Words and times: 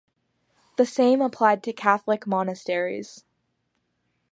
The 0.77 0.85
same 0.87 1.21
applied 1.21 1.61
to 1.61 1.73
Catholic 1.73 2.25
monasteries. 2.25 3.23